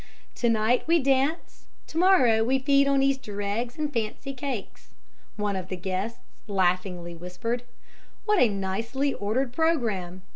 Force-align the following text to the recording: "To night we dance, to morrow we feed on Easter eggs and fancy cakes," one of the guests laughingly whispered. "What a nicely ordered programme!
"To 0.37 0.49
night 0.49 0.87
we 0.87 0.97
dance, 0.97 1.67
to 1.85 1.99
morrow 1.99 2.43
we 2.43 2.57
feed 2.57 2.87
on 2.87 3.03
Easter 3.03 3.39
eggs 3.39 3.77
and 3.77 3.93
fancy 3.93 4.33
cakes," 4.33 4.95
one 5.35 5.55
of 5.55 5.67
the 5.67 5.75
guests 5.77 6.17
laughingly 6.47 7.13
whispered. 7.13 7.61
"What 8.25 8.39
a 8.41 8.49
nicely 8.49 9.13
ordered 9.13 9.53
programme! 9.53 10.23